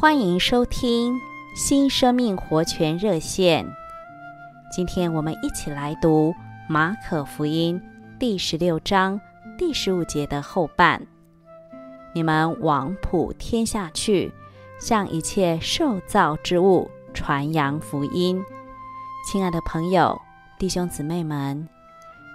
[0.00, 1.20] 欢迎收听
[1.54, 3.66] 新生命活泉热线。
[4.72, 6.34] 今天我们一起来读
[6.66, 7.78] 马可福音
[8.18, 9.20] 第十六章
[9.58, 11.06] 第十五节的后半。
[12.14, 14.32] 你们往普天下去，
[14.78, 18.42] 向一切受造之物传扬福音。
[19.30, 20.18] 亲爱的朋友、
[20.58, 21.68] 弟兄姊妹们，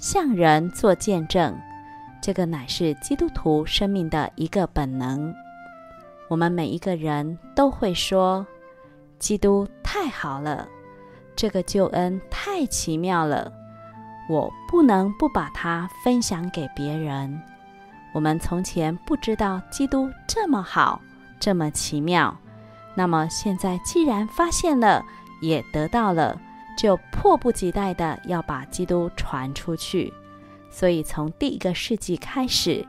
[0.00, 1.56] 向人做见证，
[2.20, 5.32] 这个乃是基督徒生命的一个本能。
[6.32, 8.46] 我们每一个人都会说
[9.20, 10.66] ：“基督太好了，
[11.36, 13.52] 这个救恩太奇妙了，
[14.30, 17.38] 我不能不把它分享给别人。”
[18.14, 21.02] 我们从前不知道基督这么好，
[21.38, 22.34] 这么奇妙，
[22.94, 25.04] 那么现在既然发现了，
[25.42, 26.40] 也得到了，
[26.78, 30.10] 就迫不及待地要把基督传出去。
[30.70, 32.88] 所以从第一个世纪开始，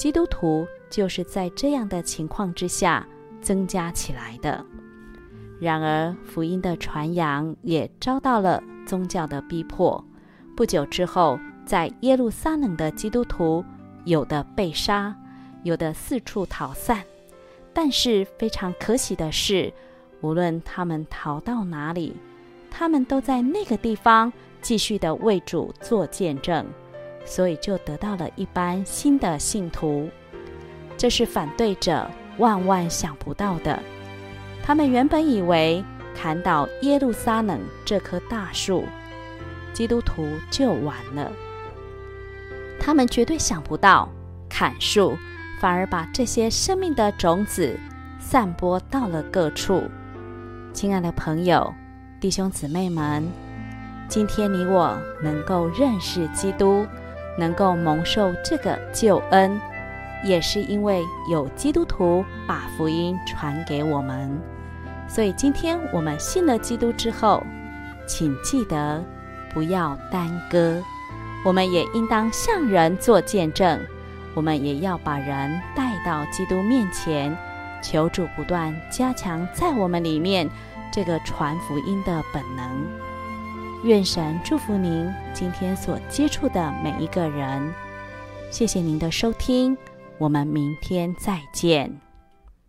[0.00, 0.66] 基督徒。
[0.90, 3.06] 就是在这样的情况之下
[3.40, 4.66] 增加起来的。
[5.60, 10.04] 然而，福音的传扬也遭到了宗教的逼迫。
[10.56, 13.64] 不久之后，在耶路撒冷的基督徒，
[14.04, 15.14] 有的被杀，
[15.62, 17.04] 有的四处逃散。
[17.72, 19.72] 但是非常可喜的是，
[20.22, 22.16] 无论他们逃到哪里，
[22.68, 26.66] 他们都在那个地方继续的为主做见证，
[27.30, 30.10] 所以就得到了一班新的信徒。
[30.96, 33.78] 这是反对者万万想不到的。
[34.64, 38.84] 他们原本以为砍倒耶路撒冷这棵大树，
[39.72, 41.30] 基督徒就完了。
[42.80, 44.08] 他们绝对想不到，
[44.48, 45.16] 砍树
[45.60, 47.78] 反而把这些生命的种子
[48.18, 49.84] 散播到了各处。
[50.72, 51.72] 亲爱的朋友、
[52.20, 53.24] 弟兄姊妹们，
[54.08, 56.84] 今天你我能够认识基督，
[57.38, 59.60] 能够蒙受这个救恩。
[60.22, 64.38] 也是因为有基督徒把福音传给我们，
[65.08, 67.42] 所以今天我们信了基督之后，
[68.06, 69.02] 请记得
[69.54, 70.82] 不要耽搁。
[71.42, 73.80] 我们也应当向人做见证，
[74.34, 77.34] 我们也要把人带到基督面前，
[77.82, 80.46] 求主不断加强在我们里面
[80.92, 83.09] 这个传福音的本能。
[83.84, 87.72] 愿神祝福您今天所接触的每一个人。
[88.50, 89.76] 谢谢您的收听。
[90.18, 92.09] 我们明天再见。